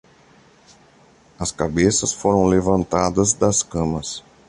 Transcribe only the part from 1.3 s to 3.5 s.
As cabeças foram levantadas